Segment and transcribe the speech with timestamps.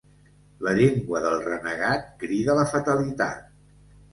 [0.67, 3.45] La llengua del renegat crida la fatalitat.